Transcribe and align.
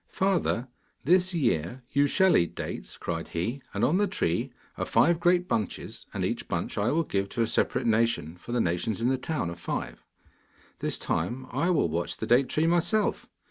'Father, 0.09 0.67
this 1.03 1.31
year 1.31 1.83
you 1.91 2.07
shall 2.07 2.35
eat 2.35 2.55
dates,' 2.55 2.97
cried 2.97 3.27
he. 3.27 3.61
'And 3.71 3.83
on 3.85 3.97
the 3.97 4.07
tree 4.07 4.51
are 4.75 4.83
five 4.87 5.19
great 5.19 5.47
bunches, 5.47 6.07
and 6.11 6.25
each 6.25 6.47
bunch 6.47 6.75
I 6.75 6.89
will 6.89 7.03
give 7.03 7.29
to 7.29 7.43
a 7.43 7.45
separate 7.45 7.85
nation, 7.85 8.35
for 8.35 8.51
the 8.51 8.59
nations 8.61 8.99
in 8.99 9.09
the 9.09 9.17
town 9.19 9.51
are 9.51 9.55
five. 9.55 10.03
This 10.79 10.97
time, 10.97 11.45
I 11.51 11.69
will 11.69 11.87
watch 11.87 12.17
the 12.17 12.25
date 12.25 12.49
tree 12.49 12.65
myself. 12.65 13.27